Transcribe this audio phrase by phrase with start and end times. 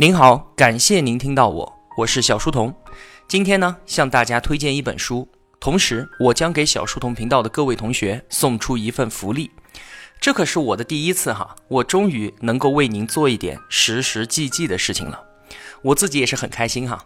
[0.00, 2.74] 您好，感谢您听到我，我是小书童。
[3.28, 5.28] 今天呢，向大家推荐一本书，
[5.60, 9.50] 同时我将给小书童频道的各位同学送出一份福利。
[10.18, 15.22] 这可是我的第一次哈，我终于能够为您做一点实实际际的事情了，
[15.82, 17.04] 我自己也是很开心哈。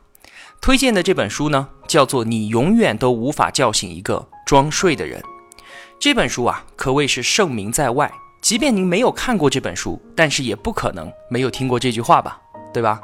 [0.60, 5.20] 推荐的这本书呢，叫做《你永远都无法叫醒一个装睡的人》。
[5.98, 8.08] 这本书啊，可谓是盛名在外，
[8.40, 12.40] 即便您没有看过这本书，但是也不可能没有听过这句话吧。
[12.74, 13.00] 对吧？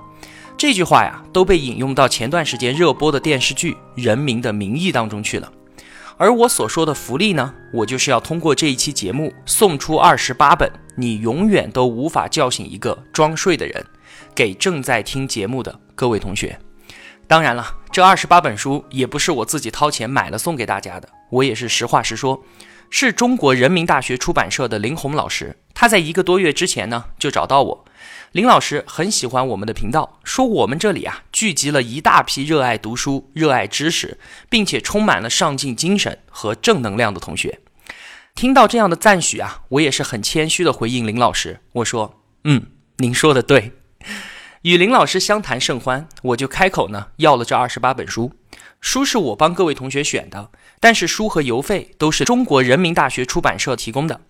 [0.58, 5.50] 这句话呀，都被引用到前段时间热播的电视剧《人民的名义》当中去了。
[6.18, 13.82] 而我所说的福利呢，我就是要通过这一期节目送出二十八本你永远都无法叫醒一个装睡的人，
[14.34, 16.58] 给正在听节目的各位同学。
[17.26, 22.42] 当然了，这二十八本书也不是我自己掏钱买了送给大家的，我也是实话实说，
[22.90, 27.84] 是中国人民大学出版社的林红老师，他在一个多月之前呢就找到我。
[28.32, 34.18] 林老师很喜欢我们的频道，说我们这里啊聚集了一大批热爱读书、热爱知识，
[34.50, 37.60] 并且充满了上进精神和正能量的同学。
[38.34, 42.66] 听到这样的赞许啊，我也是很谦虚的回应林老师，我说：“嗯，
[42.98, 43.72] 您说的对。”
[44.60, 48.34] 与林老师相谈甚欢，我就开口呢要了这二十八本书。
[48.82, 54.20] 书是我帮各位同学选的，但是书和邮费都是中国人民大学出版社提供的。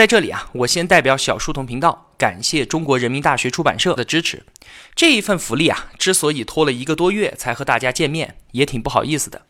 [0.00, 4.46] 在这里啊，我先代表小书童频道感谢中国人民大学出版社的支持。
[4.94, 9.42] 这一份福利啊，之所以拖了一个多月才和大家见面，也挺不好意思的。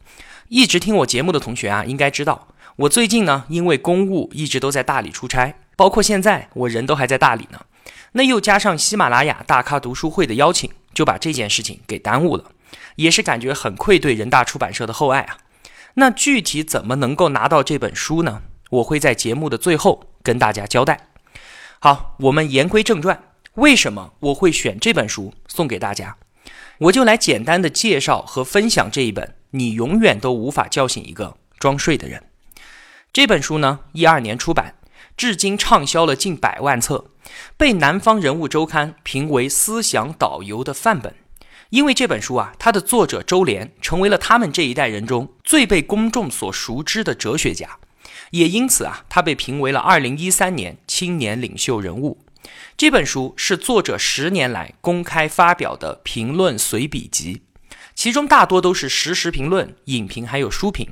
[0.48, 7.60] 一直听我节目的同学啊，应该知道我最近呢，因为公务一直都在大理出差，包括现在我人都还在大理呢。
[8.14, 12.46] 那又加上喜马拉雅大咖读书会的邀请，就把这件事情给耽误了，
[12.96, 15.36] 也是感觉很愧对人大出版社的厚爱啊。
[15.94, 18.42] 那具体怎么能够拿到这本书呢？
[18.70, 21.08] 我会在节目的最后跟大家交代。
[21.78, 23.22] 好，我们言归正传，
[23.54, 26.16] 为什么我会选这本书送给大家？
[26.78, 32.20] 我就来简单的介绍和分享这一本《你永远都无法叫醒一个装睡的人》
[33.12, 34.76] 这本书呢，一二年出版，
[35.16, 37.10] 至今畅销了近百万册，
[37.56, 41.14] 被《南方人物周刊》评为思想导游的范本。
[41.70, 47.78] 因为这本书啊，它的作者周濂成为了他们这一代人中最被公众所熟知的哲学家。
[48.30, 52.18] 也因此啊，他被评为了二零一三年青年领袖人物。
[52.76, 57.42] 这本书是作者十年来公开发表的评论随笔集，
[57.94, 60.88] 其中大多都是实时评论、影评还有书评。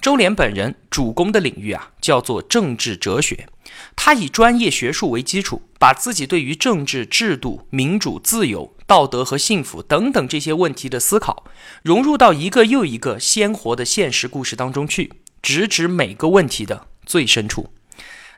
[0.00, 3.48] 周濂本人主攻的领域啊，叫做政治哲学。
[3.96, 11.44] 他以专业学术为基础，把自己对于政治制度、民主、自由、道德和幸福等等这些问题的思考，
[11.82, 15.12] 融入到一个又一个鲜活的现实故事当中去。
[15.42, 17.72] 直指每个问题的最深处。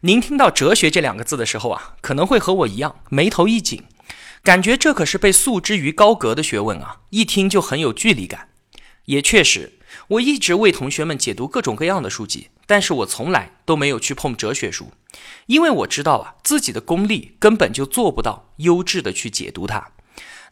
[0.00, 3.84] 您听到“哲学”这两个字的时候啊，可能会和我一样眉头一紧，
[4.42, 8.48] 感觉这可是被束之于高阁的学问啊，一听就很有距离感。
[9.04, 9.74] 也确实，
[10.08, 14.92] 我一直为同学们解读各种各样的书籍，但是我从来都没有去碰哲学书，
[15.46, 19.92] 因为我知道啊，自己的功力根本就做不到优质的去解读它。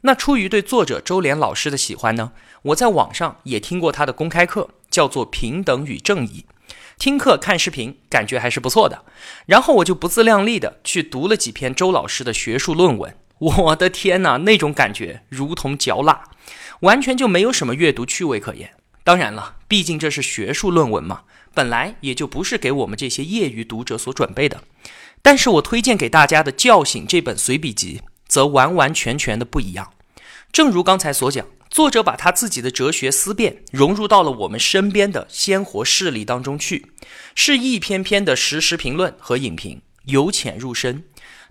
[0.02, 2.32] 那出于对作者周濂老师的喜欢呢，
[2.62, 4.70] 我在网上也听过他的公开课。
[4.92, 6.44] 叫做平等与正义，
[6.98, 9.06] 听课看视频感觉还是不错的。
[9.46, 13.16] 然后我就不自量力的去读了几篇周老师的学术论文。
[13.38, 16.24] 我的天哪，那种感觉如同嚼蜡，
[16.80, 18.74] 完全就没有什么阅读趣味可言。
[19.02, 21.22] 当然了，毕竟这是学术论文嘛，
[21.54, 24.62] 本来也就不是给我们这些业余读者所准备的。
[25.22, 28.02] 但是我推荐给大家的《叫醒》这本随笔集，
[28.32, 29.92] 则完完全全的不一样。
[30.50, 31.46] 正如刚才所讲。
[31.68, 36.92] 作者把他自己的哲学思辨融入到了我们身边的鲜活事例当中去，
[37.34, 41.04] 是一篇篇的实时评论和影评，由浅入深。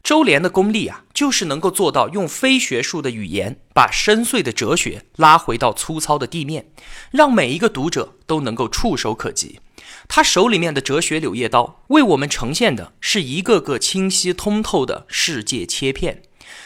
[0.04, 6.68] 周濂的功力啊，就是能够做到用非学术的语言，把深邃的哲学拉回到粗糙的地面，
[7.10, 9.60] 让每一个读者都能够触手可及。
[10.08, 16.22] 他手里面的哲学柳叶刀，为我们呈现的是一个个清晰通透的世界切片。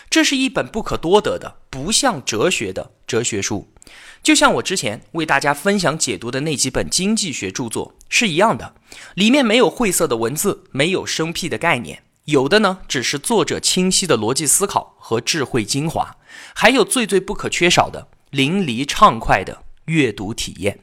[0.10, 3.68] 这是一本不可多得的、不像哲学的哲学书，
[4.24, 8.76] 就像我之前为大家分享解读的那几本经济学著作是一样的。
[9.16, 16.16] 里面没有晦涩的文字，没有生僻的概念，有的呢只是作者清晰的逻辑思考和智慧精华，
[16.54, 20.80] 还有最最不可缺少的淋漓畅快的阅读体验。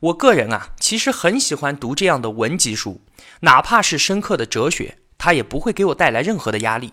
[0.00, 3.00] 我个人啊，其实很喜欢读这样的文集书，
[3.40, 6.92] 哪怕是深刻的哲学，它也不会给我带来任何的压力。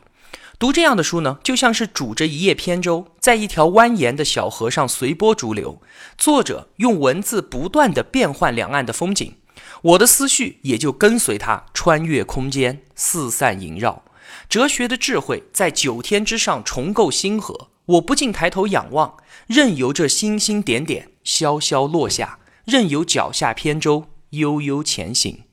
[0.59, 5.79] 读这样的书呢，就像是煮着一叶扁舟，在一条蜿蜒的小河上随波逐流。
[6.17, 9.35] 作者用文字不断的变换两岸的风景，
[9.83, 14.03] 我的思绪也就跟随他穿越空间，四散萦绕。
[14.49, 19.15] 哲学的智慧在九天之上重构星河，我不禁抬头仰望，
[19.45, 25.43] 任由这星星点点潇潇落下，任由脚下扁舟悠悠前行，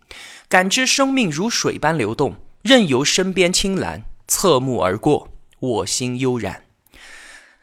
[0.48, 5.28] 感知生命如水般流动，任由身边青蓝侧目而过，
[5.58, 6.64] 我心悠然。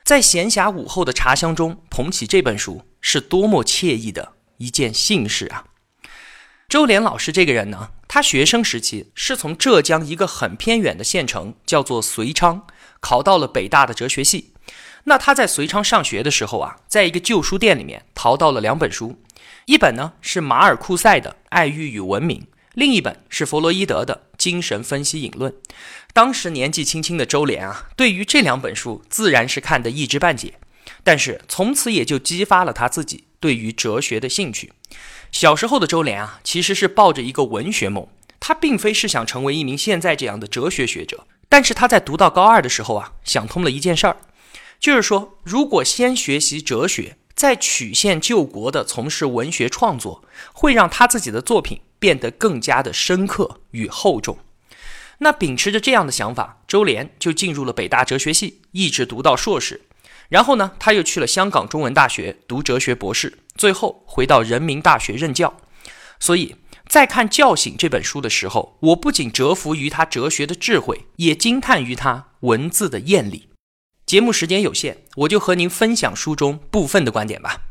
[0.03, 5.65] 在闲暇午后的茶香中捧起这本书，是多么惬意的一件幸事啊！
[6.67, 12.65] 周濂老师这个人呢，他学生时期是从浙江一个很偏远的县城，叫做遂昌，
[12.99, 14.53] 考到了北大的哲学系。
[15.05, 19.21] 那他在遂昌上学的时候啊，在一个旧书店里面淘到了两本书，
[19.65, 22.41] 一本呢是马尔库塞的《爱欲与文明》，
[22.73, 25.51] 另一本是弗洛伊德的《精神分析引论》。
[26.13, 30.55] 当时年纪轻轻的周濂啊，对于这两本书自然是看得一知半解，
[31.03, 34.73] 但是从此也就激发了他自己对于哲学的兴趣。
[35.31, 38.07] 小时候的周濂啊，其实是抱着一个文学梦，
[38.39, 44.17] 他并非是想成为一名现在这样的哲学学者，但是他在读到高二的时候啊，想通了一件事儿。
[44.79, 54.37] 就是说，如果先学习哲学，再曲线救国的从事文学创作，会让他自己的作品变得更加的深刻与厚重。
[55.23, 59.81] 那秉持着这样的想法，周濂就进入了北大哲学系，一直读到硕士。
[60.29, 65.53] 然后呢，他又去了香港中文大学读哲学博士，最后回到人民大学任教。
[66.19, 66.55] 所以
[66.87, 73.49] 在看《叫醒》这本书的时候，我不仅折服于他哲学的智慧，也惊叹于他文字的艳丽。
[74.07, 77.61] 节目时间有限，我就和您分享书中部分的观点吧。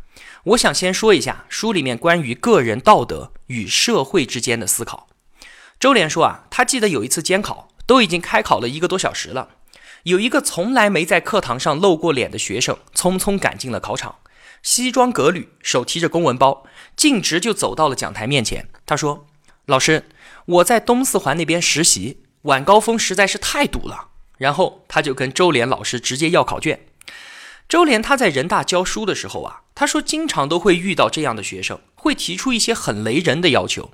[0.44, 5.08] 我想先说一下书里面关于个人道德与社会之间的思考。
[5.81, 9.49] 周濂说啊，他记得有一次监考，都已经开考了一个多小时了，
[10.03, 14.17] 有一个从来没在课堂上露过脸的学生，匆匆赶进了考场，
[14.62, 18.69] 西装革履，手提着公文包，径直就走到了讲台面前。
[18.85, 19.27] 他说
[19.65, 20.05] ：“老师，
[20.44, 26.85] 我在东四环那边实习，晚高峰实在是太堵了。”然后他就跟周濂老师直接要考卷。
[27.67, 33.93] 周濂他在人大教书的时候啊，他说经常都会遇到这样的学生，会提出一些很雷人的要求。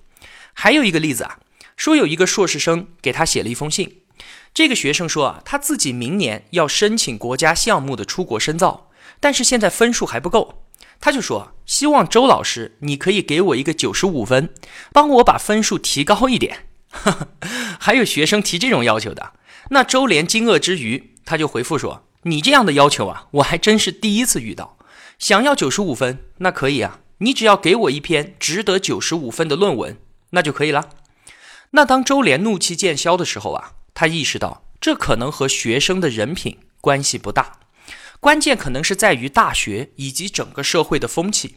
[0.52, 1.38] 还有一个例子啊，
[1.76, 4.02] 说有一个硕士生给他写了一封信，
[4.54, 8.90] 这个学生说啊，他自己明年要申请国家项目的出国深造，
[9.20, 10.64] 但是现在分数还不够，
[10.98, 14.48] 他就说希望周老师你可以给我一个九十五分，
[14.92, 16.66] 帮我把分数提高一点。
[17.78, 19.34] 还有学生提这种要求的。
[19.68, 24.78] 那周濂惊愕之余，他就回复说：“你这样的要求啊，我还真是第一次遇到。
[25.18, 29.98] 想要九十五分，那可以啊，你只要给我一篇值得九十五分的论文，
[30.30, 30.88] 那就可以了。”
[31.70, 37.60] 那当周濂怒气渐消的时候啊，他意识到这可能和学生的人品关系不大，
[38.20, 41.56] 关键可能是在于大学以及整个社会的风气。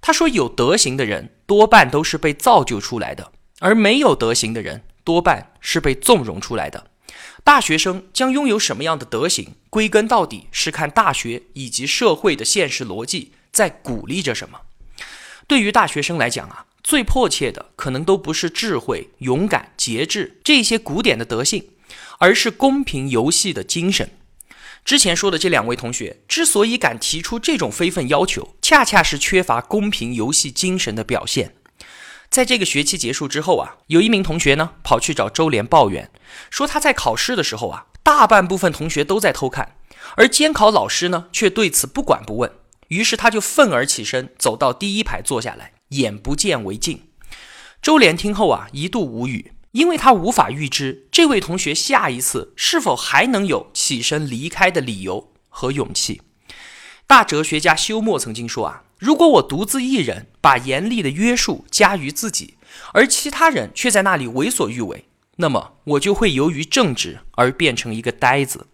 [0.00, 6.90] 他说：“有德行的人多半都是被造就出来的，而没有德行的人多半是被纵容出来的。”
[7.42, 14.62] 大学生将拥有什么样的德行，归根到底是看大学以及社会的现实逻辑在鼓励着什么。
[15.46, 21.70] 对于大学生来讲啊，最迫切的可能都不是智慧、勇敢、节制这些古典的德性，
[22.20, 24.08] 而是公平游戏的精神。
[24.84, 31.56] 之前说的这两位同学之所以敢提出这种非分要求，恰恰是缺乏公平游戏精神的表现。
[32.30, 36.08] 在这个学期结束之后啊，有一名同学呢跑去找周濂抱怨，
[36.50, 39.74] 说他在考试的时候啊，大半部分同学都在偷看，
[40.14, 42.52] 而监考老师呢却对此不管不问。
[42.86, 47.02] 于是他就愤而起身，走到第一排坐下来，眼不见为净。
[47.82, 56.22] 周濂听后啊，一度无语，因为他无法预知这位同学下一次是否还能有起身离开的理由和勇气。
[57.06, 58.82] 大哲学家休谟曾经说啊。
[58.98, 62.56] 如果我独自一人把严厉的约束加于自己，
[62.94, 65.04] 而其他人却在那里为所欲为，
[65.36, 68.68] 那么我就会由于正直而变成一个呆子。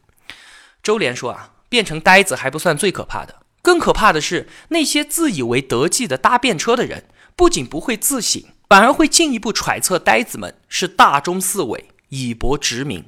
[0.80, 7.04] 周濂说啊，变成呆子还不算最可怕的，更可怕的是那些自以为得计的搭便车的人，
[7.36, 13.04] 不仅不会自省，反而会进一步揣测呆子们是大中四伪，以博殖民。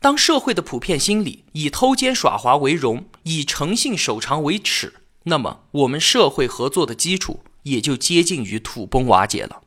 [0.00, 4.94] 当社会的普遍心理以偷奸耍滑为荣，以诚信守常为耻。
[5.24, 9.62] 那么，我们社会合作的基础也就接近于土崩瓦解了。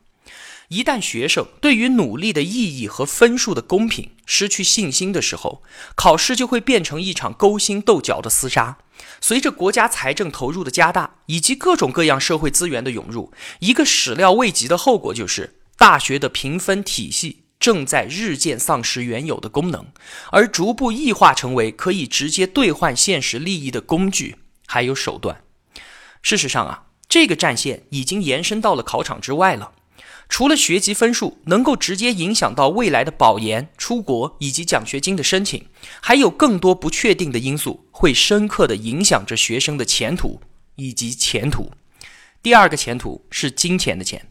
[0.72, 5.62] 一旦学生对于努力的意义和分数的公平失去信心的时候，
[5.94, 8.78] 考试就会变成一场勾心斗角的厮杀。
[9.20, 19.84] 随着国家财政投入的加大，以及各种各样社会资源的涌入，一个始料未及的后果就是，大学的评分体系正在日渐丧失原有的功能，
[20.30, 24.36] 而逐步异化成为可以直接兑换现实利益的工具，
[24.66, 25.42] 还有手段。
[26.22, 29.72] 事实上啊，这个战线已经延伸到了考场之外了。
[30.32, 35.66] 除了学籍分数能够直接影响到未来的保研、出国以及奖学金的申请，
[36.00, 40.40] 还有更多不确定的因素会深刻的影响着学生的前途
[40.76, 41.70] 以及前途。
[42.42, 44.26] 第二个前途是金钱的钱。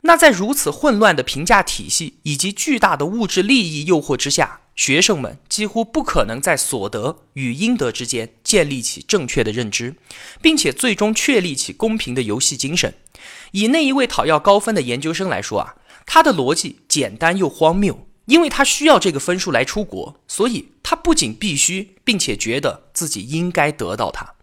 [0.00, 9.94] 那在如此混乱的评价体系以及巨大的物质利益诱惑之下，学生们几乎不可能在所得与应得之间建立起正确的认知，
[10.40, 12.94] 并且最终确立起公平的游戏精神。
[13.52, 15.76] 以那一位讨要高分的研究生来说啊，
[16.06, 24.34] 他的逻辑简单又荒谬，因为他需要这个分数来出国，所以他不仅必须，并且觉得自己应该得到它。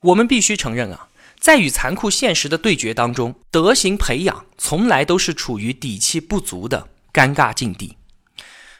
[0.00, 1.08] 我们必须承认啊。
[1.38, 7.96] 在与残酷现实的对决当中，德行培养从来都是处于底气不足的尴尬境地。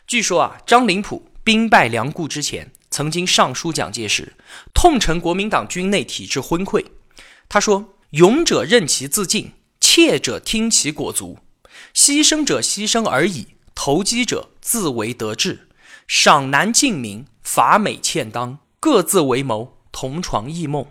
[0.07, 4.35] 据说啊，张灵甫兵败梁固之前，曾经上书蒋介石，
[4.75, 6.85] 痛陈国民党军内体制昏聩。
[7.49, 11.37] 他说：“勇者任其自尽，怯者听其裹足；
[11.95, 15.69] 牺牲者牺牲而已，投机者自为得志。
[16.09, 20.87] 赏难敬明，罚美欠当，各自为谋，同床异梦。”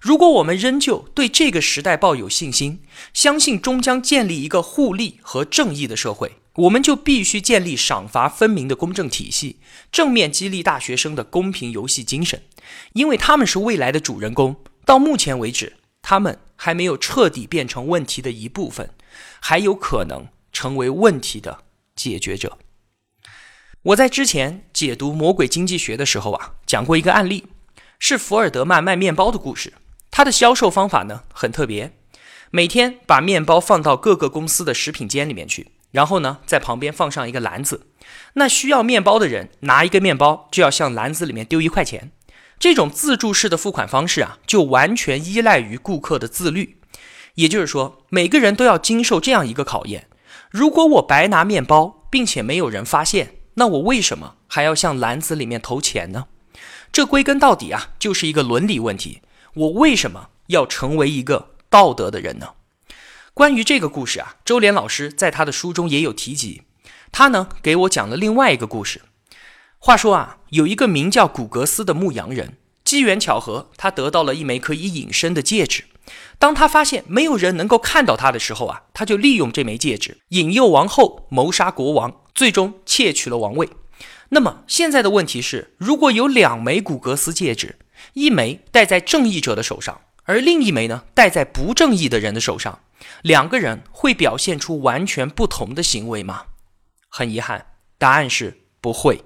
[0.00, 2.80] 如果我们仍旧对这个时代抱有信心，
[3.12, 9.56] 相信终将建立一个互利和正义的社会，我们就必须建立赏罚分明的公正体系，
[9.90, 12.42] 正面激励大学生的公平游戏精神，
[12.92, 14.54] 因为他们是未来的主人公。
[14.84, 18.90] 到目前为止，他们还没有彻底变成问题的一部分，
[19.40, 21.64] 还有可能成为问题的
[21.96, 22.58] 解决者。
[23.82, 27.46] 我在之前解读《魔鬼经济学》的时候啊，讲过一个案例，
[27.98, 29.72] 是福尔德曼卖面包的故事。
[30.12, 31.92] 他的销售方法呢很特别，
[32.52, 37.88] 每天把面包放到各个公司的食品间里面去，然后呢在旁边放上一个篮子，
[38.34, 42.12] 那需要面包的人拿一个面包就要向篮子里面丢一块钱。
[42.58, 46.78] 这种自助式的付款方式啊，就完全依赖于顾客的自律。
[47.34, 50.08] 也就是说，每个人都要经受这样一个考验：
[50.50, 56.26] 如果我白拿面包，并且没有人发现，那我为什么还要向篮子里面投钱呢？
[56.90, 59.20] 这归根到底啊，就是一个伦理问题。
[59.52, 62.50] 我为什么要成为一个道德的人呢？
[63.34, 66.62] 关于这个故事啊，周濂老师在他的书中也有提及。
[67.12, 69.02] 他呢给我讲了另外一个故事。
[69.86, 75.84] 话说啊，有一个名叫古格斯的牧羊人，机缘巧合，他得到了一枚可以隐身的戒指。
[76.40, 83.68] 当他发现没有人能够看到他的时候啊，他就利用这枚戒指引诱王后谋杀国王，最终窃取了王位。
[84.30, 87.76] 那么现在的问题是，如果有两枚古格斯戒指，
[88.14, 92.80] 一枚戴在正义者的手上，而另一枚呢戴在不正义的人的手上，
[93.22, 96.46] 两个人会表现出完全不同的行为吗？
[97.08, 97.66] 很遗憾，
[97.98, 99.22] 答案是不会。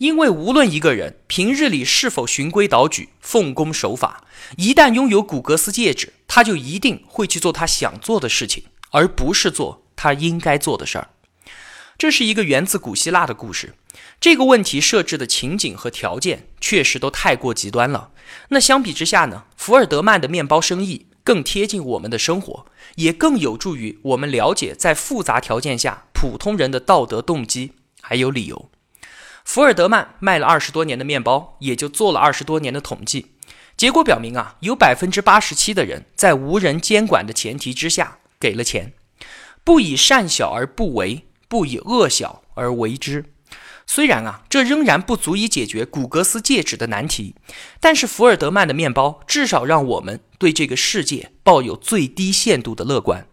[0.00, 4.24] 因为无论一个人平日里是否循规蹈矩、奉公守法，
[4.56, 11.10] 一旦拥有古格斯戒指，他就一定会去做他想做的事情，而不是做他应该做的事儿。
[11.98, 13.74] 这是一个源自古希腊的故事。
[14.18, 18.12] 这个问题设置的情景和条件确实都太过极端了。
[18.48, 19.44] 那相比之下呢？
[19.58, 22.64] 福尔德曼的面包生意更贴近我们的生活，
[22.94, 28.70] 也更有助于我们了解在复杂条件下普通人的道德动机还有理由。
[29.52, 33.32] 福尔德曼卖了二十多年的面包，也就做了二十多年的统计，
[33.76, 38.92] 结果表明啊，有百分之八十七的人在无人监管的前提之下给了钱，
[39.64, 43.24] 不以善小而不为，不以恶小而为之。
[43.88, 47.34] 虽然啊，这仍然不足以解决古格斯戒指的难题，
[47.80, 53.26] 但是福尔德曼的面包至少让我们对这个世界抱有最低限度的乐观。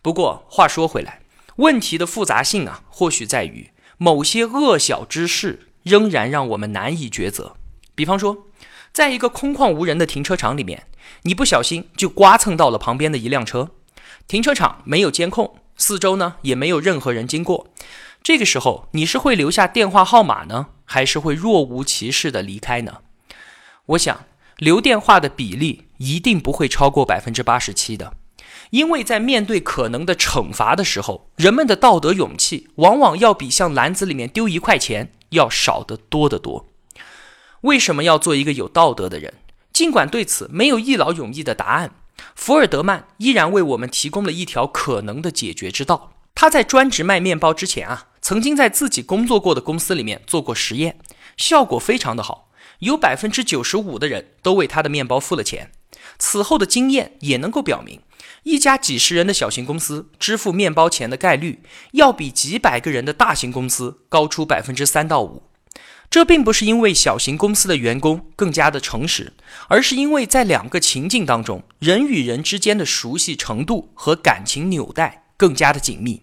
[0.00, 1.20] 不过话说回来，
[1.56, 7.56] 问题的复杂性啊，或许在于某些恶小之事仍然让我们难以抉择。
[7.94, 8.46] 比方说，
[8.92, 10.86] 在一个空旷无人的停车场里面，
[11.22, 13.70] 你不小心就刮蹭到了旁边的一辆车，
[14.26, 17.68] 停车场没有监控，四周呢也没有任何人经过。
[18.22, 22.98] 这个时候，你是会留下电话号码呢，还是会若无其事的离开呢？
[23.86, 24.24] 我想
[24.56, 28.14] 留电话的比例一定不会超过百分之八十七的，
[28.70, 36.68] 因为在面对可能的惩罚的时候，人们的道德勇气往往要比向篮子里面丢一块钱要少得多得多。
[37.62, 39.34] 为什么要做一个有道德的人？
[39.72, 41.94] 尽管对此没有一劳永逸的答案，
[42.34, 46.12] 福尔德曼依然为我们提供了一条可能的解决之道。
[46.34, 48.08] 他在专职卖面包之前啊。
[48.26, 50.98] 曾经在自己工作过的公司里面做过实验，
[51.36, 55.72] 效果非常的好，有百分之九十五的人都为他的面包付了钱。
[56.18, 58.00] 此后的经验也能够表明，
[58.44, 61.60] 一家几十人的小型公司支付面包钱的概率，
[61.92, 65.44] 要比几百个人的大型公司高出百分之三到五。
[66.10, 69.32] 这并不是因为小型公司的员工更加的诚实，
[69.68, 76.22] 而是因为在两个情境当中，人与人之间的熟悉程度和感情纽带更加的紧密，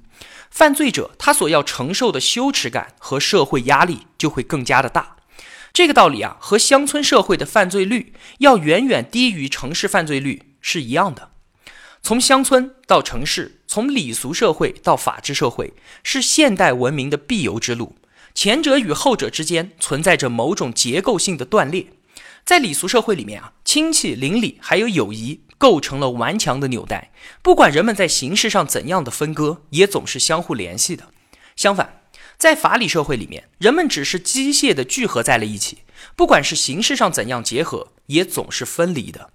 [0.52, 5.18] 犯罪者他所要承受的羞耻感和社会压力就会更加的大。
[5.74, 11.32] 这个道理啊，和乡村社会的犯罪率要远远低于城市犯罪率是一样的。
[12.04, 17.96] 从乡村到城市，从礼俗社会到法治社会，是现代文明的必由之路。
[18.34, 21.88] 前者与后者之间存在着某种结构性的断裂。
[22.44, 27.12] 在礼俗社会里面啊，亲戚、邻里还有友谊构成了顽强的纽带，
[27.44, 31.10] 不管人们在形式上怎样的分割，也总是相互联系的。
[31.56, 32.02] 相反，
[32.38, 35.80] 在法理社会里面，人们只是机械的聚合在了一起，
[36.16, 39.30] 不管是形式上怎样结合，也总是分离的。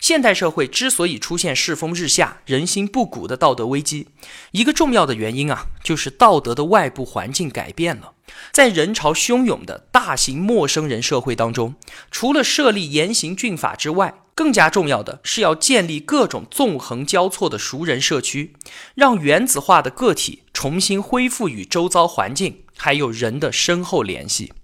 [0.00, 4.08] 现代社会之所以出现世风日下、人心不古的道德危机，
[4.52, 8.14] 一个重要的原因啊，就是道德的外部环境改变了。
[8.50, 11.74] 在人潮汹涌的大型陌生人社会当中，
[12.10, 18.54] 除了设立严刑峻法之外，更加重要的是要建立各种纵横交错的熟人社区，
[18.94, 24.54] 让原子化的个体重新恢复与周遭环境还有人的深厚联系。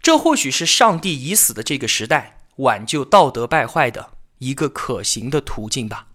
[0.00, 6.08] 这或许是上帝已死的这个时代挽救道德败坏的一个可行的途径吧。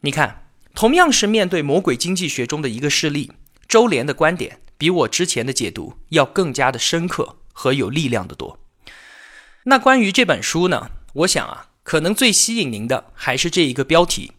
[0.00, 3.32] 你看，同样是面对魔鬼经济学中的一个事例，
[3.68, 4.60] 周濂的观点。
[4.76, 8.58] 比我之前的解读要更加的深刻和有力量的多。
[9.66, 10.90] 那关于这本书呢？
[11.14, 14.32] 我想啊，可能最吸引您的还是这一个标题：“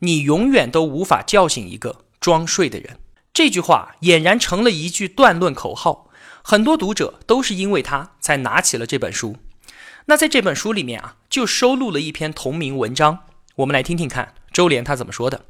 [0.00, 3.00] 你永远都无法叫醒一个装睡的人。”
[3.32, 6.10] 这句话俨然成了一句断论口号，
[6.44, 9.36] 很多读者都是因为他才拿起了这本书。
[10.10, 15.44] 那在这本书里面啊，就收录了一篇同名文章，我们来听听看周濂他怎么说的。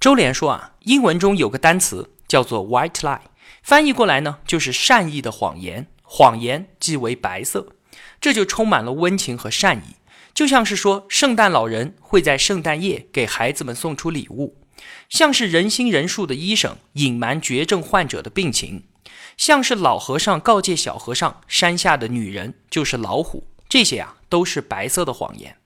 [0.00, 3.20] 周濂说啊，英文中有个单词叫做 “white lie”。
[3.62, 7.74] 翻译过来呢，就是善意的谎言，谎言即为白色，
[8.18, 9.96] 这就充满了温情和善意，
[10.32, 14.56] 就像是说圣诞老人会在圣诞夜给孩子们送出礼物，
[15.10, 18.84] 像是人心人术的医生隐瞒绝症患者的病情，
[19.36, 25.56] 像是老和尚告诫小和尚山下的女人就是老虎，这些啊都是白色的谎言。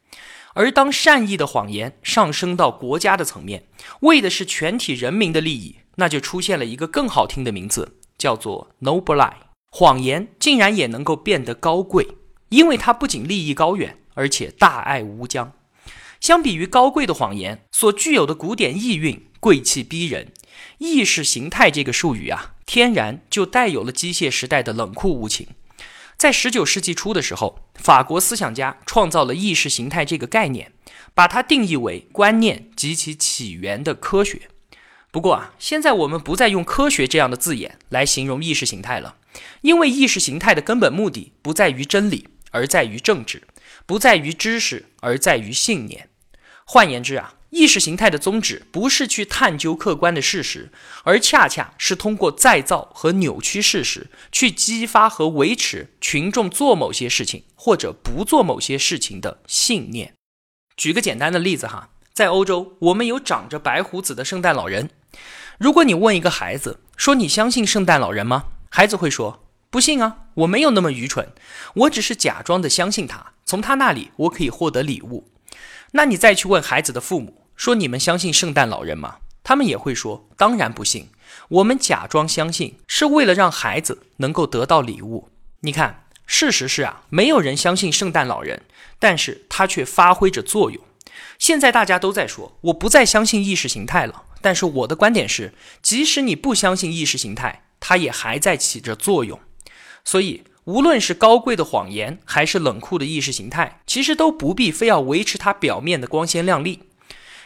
[0.54, 3.64] 而当善意的谎言上升到国家的层面，
[4.00, 5.76] 为的是全体人民的利益。
[5.96, 9.34] 那就出现了一个更好听的名字，叫做 noble lie。
[9.70, 12.08] 谎言竟然也能够变得高贵，
[12.48, 15.52] 因为它不仅利益高远，而且大爱无疆。
[16.20, 20.32] 相比于高贵的谎言所具有的古典意蕴，贵气逼人。
[20.78, 25.48] 意识形态这个术语啊，天然就带有了机械时代的冷酷无情。
[26.20, 30.70] 在十九世纪初的时候，法国思想家创造了意识形态这个概念，
[31.14, 34.50] 把它定义为观念及其起源的科学。
[35.10, 39.16] 不过啊，现在我们不再用科学这样的字眼来形容意识形态了，
[39.62, 43.38] 因为意识形态的根本目的不在于真理，而在于政治；
[43.86, 46.10] 不在于知识，而在于信念。
[46.66, 50.72] 换言之啊，意识形态的宗旨不是去探究客观的事实，
[51.04, 60.14] 而恰恰是通过再造和扭曲事实，去激发和维持群众做某些事情或者不做某些事情的信念。
[60.76, 61.90] 举个简单的例子哈。
[62.12, 64.90] 在欧洲，我们有长着白胡子的圣诞老人。
[65.58, 71.32] 如果你问一个孩子说：“你相信圣诞老人吗？”孩子会说：“不信啊，我没有那么愚蠢，
[71.74, 75.30] 我只是假装的相信他，从他那里我可以获得礼物。”
[75.92, 81.10] 那你再去问孩子的父母说：“你们相信圣诞老人吗？”他们也会说：“当然不信，
[81.50, 85.28] 我们假装相信是为了让孩子能够得到礼物。”
[85.60, 88.62] 你看，事实是啊，没有人相信圣诞老人，
[88.98, 90.82] 但是他却发挥着作用。
[91.38, 94.22] 现在大家都在说，我不再相信意识形态了。
[94.40, 99.38] 但是我的观点是，即使你不相信意识形态，它也还在起着作用。
[100.02, 106.84] 所以，无论是高贵的谎言，还是冷酷的意识形态，其实都不必非要维持它表面的光鲜亮丽。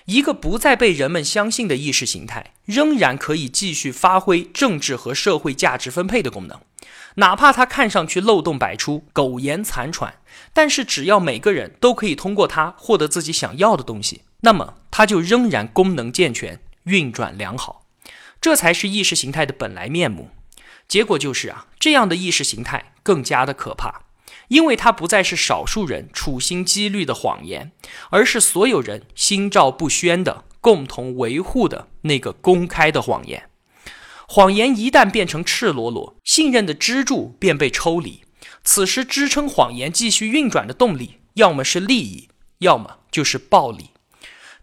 [0.07, 6.61] 一个不再被人们相信的意识形态，仍然可以继续发挥政治和社会价值分配的功能。
[7.17, 10.17] 哪怕它看上去漏洞百出、苟延残喘，
[10.53, 17.87] 但是只要每个人都可以通过它获得自己想要的东西，那么它就仍然功能健全、运转良好。
[18.40, 20.31] 这才是意识形态的本来面目。
[20.87, 24.03] 结果就是啊，这样的意识形态更加的可怕，
[24.48, 27.72] 因为它不再是少数人处心积虑的谎言，
[28.10, 33.48] 而是所有人心照不宣的共同维护的那个公开的谎言。
[34.26, 38.22] 谎言一旦变成赤裸裸，信任的支柱便被抽离。
[38.62, 43.90] 此时支撑谎言继续运转的动力，要么是利益，要么就是暴力。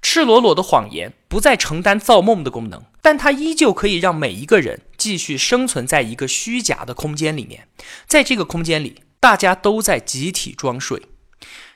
[0.02, 7.68] 赤裸裸的谎言不再承担造梦的功能，但它依旧可以让每一个人继续生存在一个虚假的空间里面。
[8.08, 11.04] 在这个空间里，大家都在集体装睡。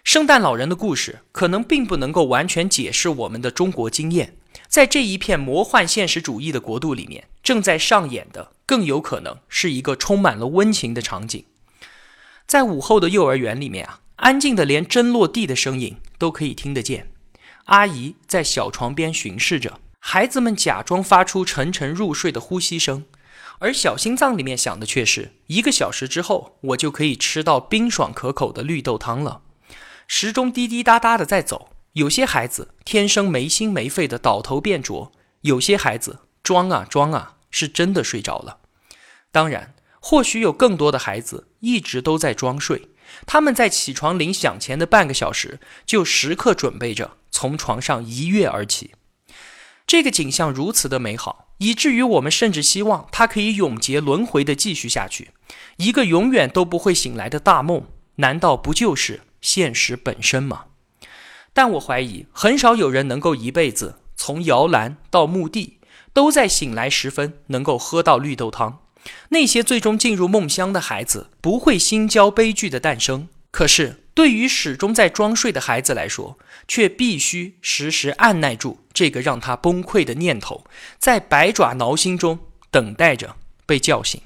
[0.03, 4.35] 圣诞老人的故事可能并不能够完全解释我们的中国经验。
[4.67, 11.45] 在这一片魔幻现实主义的国度里面，正在上演的更有可能是一个充满了温情的场景。
[12.47, 17.11] 在午后的幼儿园里面啊，安静的连针落地的声音都可以听得见。
[17.65, 23.05] 阿姨在小床边巡视着，孩子们假装发出沉沉入睡的呼吸声，
[23.59, 29.41] 而小心脏里面想的却是一个小时之后，我就可以吃到冰爽可口的绿豆汤了。
[30.07, 31.69] 时钟滴滴答答的在走。
[31.93, 38.57] 有些孩子天生没心没肺的倒头便着，有些孩子装啊装啊，是真的睡着了。
[39.31, 42.89] 当然，或许有更多的孩子一直都在装睡，
[43.25, 48.91] 他们在起床铃响前的半个小时就时刻准备着从床上一跃而起。
[49.87, 55.31] 这个景象如此的美好，以至于我们甚至希望它可以永劫轮回的继续下去。
[55.77, 57.83] 一个永远都不会醒来的大梦，
[58.15, 60.65] 难道不就是现实本身吗？
[61.53, 65.79] 但我怀疑，很少有人能够一辈子从摇篮到墓地，
[66.13, 68.79] 都在醒来时分能够喝到绿豆汤。
[69.29, 73.29] 那些最终进入梦乡的孩子，不会心焦悲剧的诞生。
[73.51, 80.65] 可是，对于始终在装睡的孩子来说，却必须时时按耐住这个让他崩溃的念头，
[80.97, 82.39] 在百爪挠心中
[82.71, 84.21] 等待着被叫醒。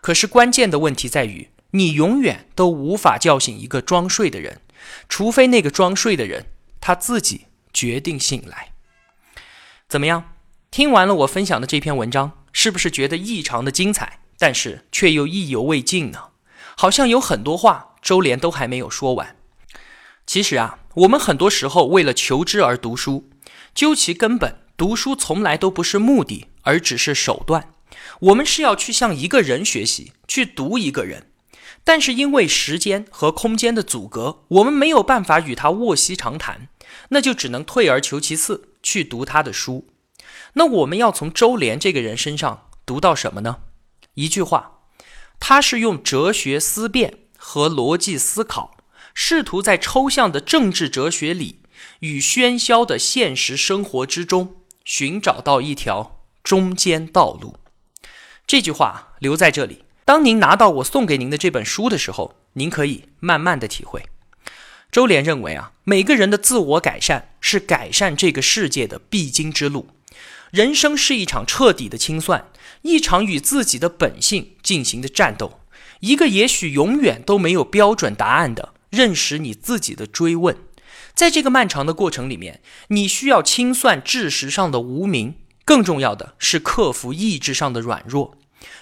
[0.00, 4.62] 可是，关键的问题在于，你永远都无法叫醒一个装睡的人。
[5.08, 6.46] 除非那个装睡的人
[6.80, 8.72] 他自己决定醒来。
[9.88, 10.32] 怎么样？
[10.70, 14.20] 听完了我分享的这篇文章，是不是觉得异常的精彩？
[14.38, 16.30] 但是却又意犹未尽呢？
[16.76, 19.36] 好像有很多话周濂都还没有说完。
[20.26, 23.30] 其实啊，我们很多时候为了求知而读书，
[23.74, 27.72] 究其根本，读书从来都不是目的，而只是手段。
[28.20, 31.28] 我们是要去向一个人学习，去读一个人。
[31.84, 36.68] 但是因为时间和空间的阻隔，我们没有办法与他卧膝长谈，
[37.08, 39.88] 那就只能退而求其次去读他的书。
[40.54, 43.62] 那我们要从周濂这个人身上读到什么呢？
[44.14, 44.82] 一句话，
[45.40, 48.76] 他是用哲学思辨和逻辑思考，
[49.12, 51.58] 试图在抽象的政治哲学里
[51.98, 57.56] 与喧嚣的现实生活之中寻找到一条中间道路。
[58.46, 59.84] 这句话留在这里。
[60.04, 64.04] 当您拿到我送给您的这本书的时候，您可以慢慢的体会。
[64.90, 69.88] 周濂认为啊，每个人的自我改善是改善这个世界的必经之路。
[70.52, 72.46] 人生是一场彻底的清算，
[72.82, 75.60] 一场与自己的本性进行的战斗，
[76.02, 80.56] 一个也许永远都没有标准答案的认识你自己的追问。
[81.14, 88.36] 在这个漫长的过程里面，你需要清算知识上的无名，更重要的是克服意志上的软弱。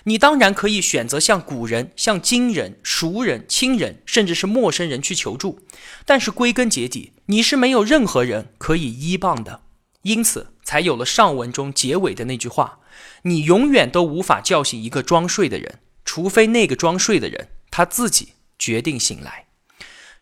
[0.04, 5.60] 你当然可以选择向古人、向今人、熟人、亲人，甚至是陌生人去求助，
[6.06, 9.60] 但是归根结底，你是没有任何人可以依傍的，
[10.02, 12.78] 因此才有了上文中结尾的那句话：
[13.24, 15.80] 你永远都无法叫醒一个装睡的人，
[16.12, 19.46] 除非那个装睡的人他自己决定醒来，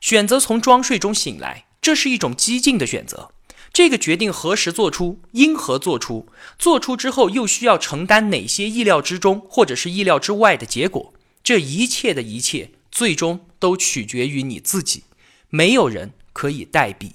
[0.02, 3.30] 选择从装睡中醒来，这是一种激进的选择。
[3.72, 11.14] 这个决定何时做出，因何做出，做出之后又需要承担哪些意料之中或者是意料之外的结果？
[11.42, 15.04] 这一切的一切，最终都取决于你自己，
[15.48, 17.14] 没有人可以代笔。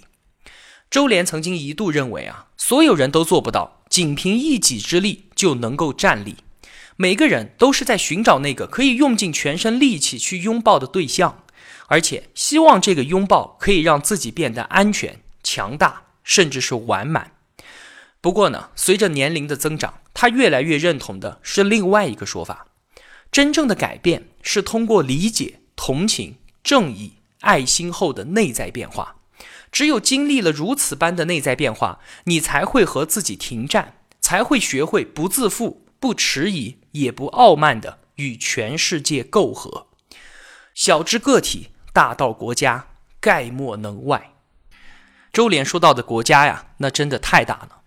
[0.90, 6.38] 周濂曾经一度认为啊，所有人都做不到，仅凭一己之力就能够站立。
[6.96, 11.44] 每个人都是在寻找那个可以用尽全身力气去拥抱的对象，
[11.88, 16.04] 而且希望这个拥抱可以让自己变得安全、强大。
[16.26, 17.34] 甚至是完满。
[18.22, 22.68] 不过呢，随着年龄的增长，他越来越认同的是另外一个说法：
[23.30, 29.18] 真正的改变是通过理解、同情、正义、爱心后的内在变化。
[29.70, 39.88] 只有经历了如此般的内在变化，你才会和自己停战，才会学会不自负、不迟疑、也不傲慢的与全世界媾和。
[40.76, 42.88] 小至个体，大到国家，
[43.22, 44.34] 概莫能外。
[45.32, 47.84] 周濂说到的国家呀，那真的太大了。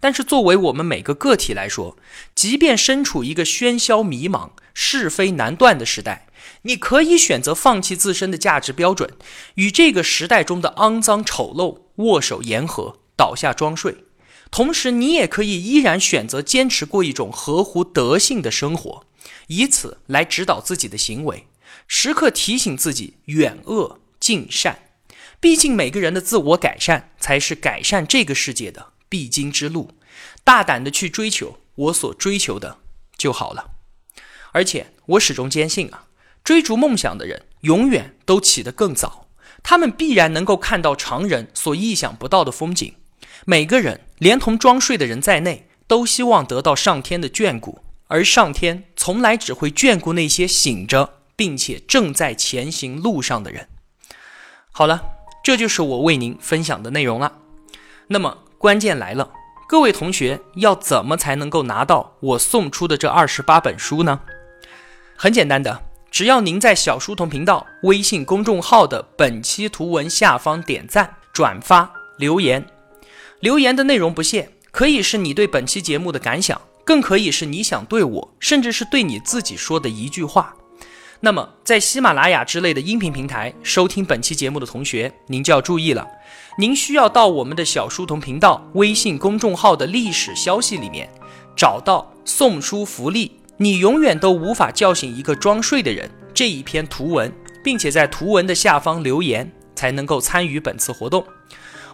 [0.00, 1.96] 但是作为我们每个个体来说，
[2.34, 6.26] 即便身处一个喧嚣迷茫、是非难断的时代，
[6.62, 9.08] 你可以选择放弃自身的价值标准，
[9.54, 14.06] 与这个时代中的肮脏丑陋握手言和，倒下装睡。
[14.50, 19.06] 同时，你也可以依然选择坚持过一种合乎德性的生活，
[19.46, 21.46] 以此来指导自己的行为，
[21.86, 24.80] 时刻提醒自己远恶近善。
[25.38, 29.92] 毕竟，每个人的自我改善才是改善这个世界的必经之路。
[30.44, 32.78] 大胆的去追求我所追求的
[33.16, 33.70] 就好了。
[34.52, 36.08] 而且，我始终坚信啊，
[36.42, 39.28] 追逐梦想的人永远都起得更早，
[39.62, 42.96] 他们必然能够看到常人所意想不到的风景，
[43.44, 53.68] 每个人，连同装睡的人在内，都希望得到上天的眷顾，而上天从来只会眷顾那些醒着并且正在前行路上的人。
[54.72, 55.02] 好了，
[55.42, 57.32] 这就是我为您分享的内容了。
[58.08, 59.30] 那么关键来了，
[59.68, 64.20] 各位同学要怎么才能够拿到我送出的这二十八本书呢？
[65.16, 72.66] 很简单的，只要您在小书童频道微信公众号的本期图文下方点赞、转发、留言。
[73.40, 80.54] 留言的内容不限，可以是你对本期节目的感想，更可以是你想对我，甚至是对你自己说的一句话。
[81.20, 86.06] 那么，在喜马拉雅之类的音频平台收听本期节目的同学，您就要注意了，
[86.58, 91.10] 您需要到我们的小书童频道微信公众号的历史消息里面，
[91.56, 97.32] 找到送书福利，你永远都无法叫醒一个装睡的人这一篇图文，
[97.64, 101.24] 并且在图文的下方留言，才能够参与本次活动。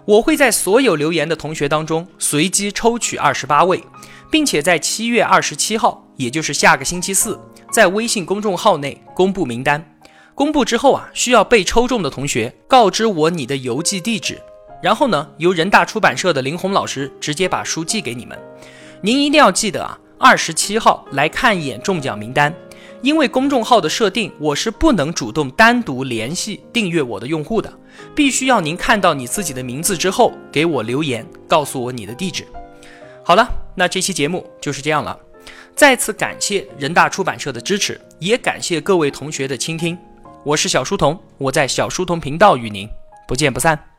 [0.06, 3.82] 我会在所有留言的同学当中随机抽取二十八位，
[4.30, 7.38] 并且在七月二十七号，也就是下个星期四。
[7.72, 9.96] 在微信公众号内公布名单，
[10.32, 14.40] 公布之后啊，需要被抽中的同学告知我你的邮寄地址，
[14.80, 18.38] 然后呢，由人大出版社的林红老师直接把书寄给你们。
[19.02, 22.54] 您一定要记得啊，二十七号来看一眼中奖名单，
[23.02, 27.72] 因为公众号的设定，我是不能主动单独联系订阅我的用户的，
[28.14, 32.46] 必须要您看到你自己的名字之后给我留言，告诉我你的地址。
[33.22, 35.18] 好了，那这期节目就是这样了。
[35.74, 39.98] 再次感谢人大出版社的支持，也感谢各位同学的倾听。
[40.44, 42.88] 我是小书童，我在小书童频道与您
[43.26, 43.95] 不见不散。